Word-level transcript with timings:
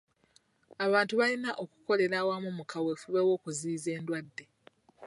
Abantu 0.85 1.13
balina 1.21 1.49
okukolera 1.63 2.15
awamu 2.21 2.49
mu 2.57 2.63
kaweefube 2.71 3.19
w'okuziyiza 3.27 3.89
endwadde. 3.97 4.45